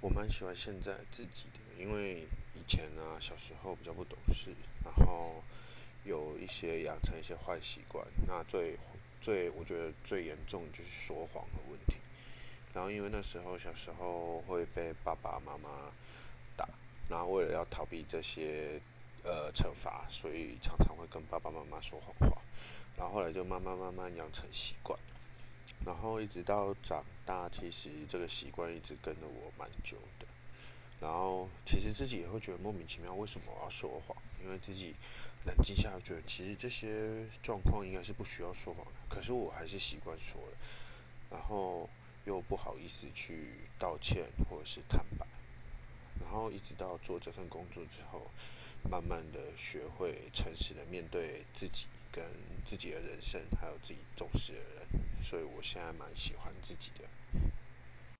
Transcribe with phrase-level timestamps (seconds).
[0.00, 2.22] 我蛮喜欢现在自己的，因为
[2.54, 5.42] 以前呢，小时候比较不懂事，然后
[6.04, 8.06] 有一些养成一些坏习惯。
[8.26, 8.78] 那最
[9.20, 11.96] 最我觉得最严重就是说谎的问题。
[12.72, 15.90] 然后因为那时候小时候会被爸爸妈妈
[16.56, 16.68] 打，
[17.08, 18.80] 然后为了要逃避这些
[19.24, 22.40] 呃惩罚，所以常常会跟爸爸妈妈说谎话。
[22.96, 24.96] 然后后来就慢慢慢慢养成习惯。
[25.84, 30.26] 然后一直到长大，其实这个习惯一直跟着我蛮久的。
[31.00, 34.16] 然后其实自己也会觉得莫名其妙，为什么我要说谎？
[34.42, 34.94] 因为自己
[35.46, 40.58] 冷静下来，觉得其实这些状况应该是不需要说谎的，可是我还是习惯说了，
[41.30, 41.88] 然后
[42.24, 45.26] 又不好意思去道歉或者是坦白。
[46.20, 48.30] 然后一直到做这份工作之后，
[48.90, 51.86] 慢慢的学会诚实的面对自己。
[52.10, 52.24] 跟
[52.64, 57.17] 自己的人生，还有自己重视的人，所以我现在蛮喜欢自己的。